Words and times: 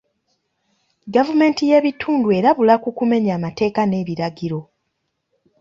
Gavumenti 1.15 1.63
y'ebitundu 1.69 2.27
erabula 2.37 2.75
ku 2.83 2.89
kumenya 2.97 3.31
amateeka 3.37 3.81
n'ebiragiro. 3.85 4.59